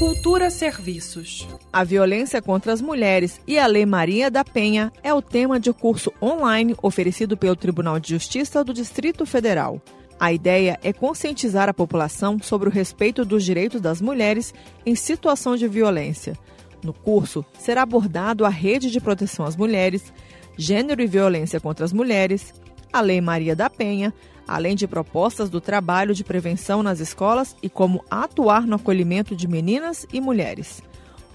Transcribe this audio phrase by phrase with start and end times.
[0.00, 1.46] Cultura Serviços.
[1.70, 5.74] A violência contra as mulheres e a Lei Maria da Penha é o tema de
[5.74, 9.78] curso online oferecido pelo Tribunal de Justiça do Distrito Federal.
[10.18, 14.54] A ideia é conscientizar a população sobre o respeito dos direitos das mulheres
[14.86, 16.32] em situação de violência.
[16.82, 20.10] No curso, será abordado a rede de proteção às mulheres,
[20.56, 22.54] gênero e violência contra as mulheres,
[22.90, 24.14] a Lei Maria da Penha,
[24.50, 29.46] além de propostas do trabalho de prevenção nas escolas e como atuar no acolhimento de
[29.46, 30.82] meninas e mulheres.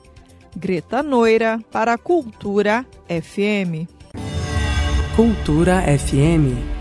[0.58, 3.88] Greta Noira, para a Cultura FM.
[5.16, 6.79] Cultura FM.